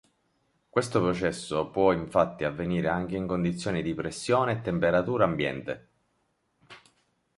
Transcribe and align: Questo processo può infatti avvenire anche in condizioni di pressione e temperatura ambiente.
Questo 0.67 0.99
processo 0.99 1.67
può 1.69 1.91
infatti 1.93 2.43
avvenire 2.43 2.87
anche 2.87 3.15
in 3.17 3.27
condizioni 3.27 3.83
di 3.83 3.93
pressione 3.93 4.53
e 4.53 4.61
temperatura 4.61 5.25
ambiente. 5.25 5.87